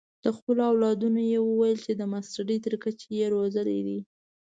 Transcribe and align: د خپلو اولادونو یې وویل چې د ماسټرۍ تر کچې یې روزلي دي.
د 0.23 0.25
خپلو 0.37 0.61
اولادونو 0.71 1.21
یې 1.31 1.39
وویل 1.41 1.77
چې 1.85 1.91
د 1.95 2.01
ماسټرۍ 2.11 2.57
تر 2.65 2.73
کچې 2.83 3.09
یې 3.19 3.25
روزلي 3.35 3.79
دي. 3.87 3.99